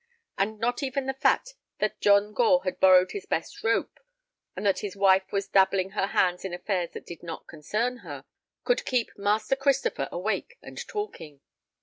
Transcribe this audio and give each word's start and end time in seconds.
And 0.35 0.57
not 0.57 0.81
even 0.81 1.05
the 1.05 1.13
facts 1.13 1.53
that 1.77 2.01
John 2.01 2.33
Gore 2.33 2.63
had 2.63 2.79
borrowed 2.79 3.11
his 3.11 3.27
best 3.27 3.61
rope 3.63 3.99
and 4.55 4.65
that 4.65 4.79
his 4.79 4.95
wife 4.95 5.31
was 5.31 5.47
dabbling 5.47 5.91
her 5.91 6.07
hands 6.07 6.43
in 6.43 6.55
affairs 6.55 6.89
that 6.93 7.05
did 7.05 7.21
not 7.21 7.45
concern 7.45 7.97
her 7.97 8.25
could 8.63 8.83
keep 8.83 9.11
Master 9.15 9.55
Christopher 9.55 10.09
awake 10.11 10.57
and 10.63 10.87
talking. 10.87 11.41